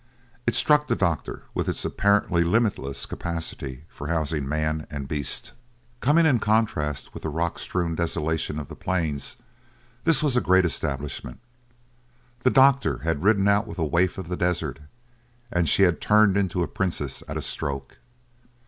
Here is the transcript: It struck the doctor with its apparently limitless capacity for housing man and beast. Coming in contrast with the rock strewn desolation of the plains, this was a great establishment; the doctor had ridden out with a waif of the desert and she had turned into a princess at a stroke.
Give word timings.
It 0.47 0.55
struck 0.55 0.87
the 0.87 0.95
doctor 0.95 1.43
with 1.53 1.69
its 1.69 1.85
apparently 1.85 2.43
limitless 2.43 3.05
capacity 3.05 3.83
for 3.87 4.07
housing 4.07 4.49
man 4.49 4.87
and 4.89 5.07
beast. 5.07 5.51
Coming 5.99 6.25
in 6.25 6.39
contrast 6.39 7.13
with 7.13 7.21
the 7.21 7.29
rock 7.29 7.59
strewn 7.59 7.93
desolation 7.93 8.57
of 8.57 8.67
the 8.67 8.75
plains, 8.75 9.35
this 10.03 10.23
was 10.23 10.35
a 10.35 10.41
great 10.41 10.65
establishment; 10.65 11.39
the 12.39 12.49
doctor 12.49 13.01
had 13.03 13.21
ridden 13.21 13.47
out 13.47 13.67
with 13.67 13.77
a 13.77 13.85
waif 13.85 14.17
of 14.17 14.27
the 14.27 14.35
desert 14.35 14.79
and 15.51 15.69
she 15.69 15.83
had 15.83 16.01
turned 16.01 16.35
into 16.35 16.63
a 16.63 16.67
princess 16.67 17.21
at 17.27 17.37
a 17.37 17.41
stroke. 17.43 17.99